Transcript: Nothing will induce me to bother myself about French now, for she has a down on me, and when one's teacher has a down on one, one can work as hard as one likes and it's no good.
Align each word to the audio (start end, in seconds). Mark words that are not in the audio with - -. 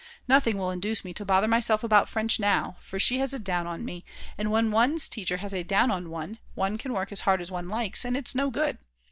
Nothing 0.27 0.57
will 0.57 0.71
induce 0.71 1.05
me 1.05 1.13
to 1.13 1.23
bother 1.23 1.47
myself 1.47 1.83
about 1.83 2.09
French 2.09 2.39
now, 2.39 2.75
for 2.79 2.97
she 2.97 3.19
has 3.19 3.35
a 3.35 3.37
down 3.37 3.67
on 3.67 3.85
me, 3.85 4.03
and 4.35 4.49
when 4.49 4.71
one's 4.71 5.07
teacher 5.07 5.37
has 5.37 5.53
a 5.53 5.61
down 5.61 5.91
on 5.91 6.09
one, 6.09 6.39
one 6.55 6.79
can 6.79 6.91
work 6.91 7.11
as 7.11 7.21
hard 7.21 7.39
as 7.39 7.51
one 7.51 7.67
likes 7.69 8.03
and 8.03 8.17
it's 8.17 8.33
no 8.33 8.49
good. 8.49 8.79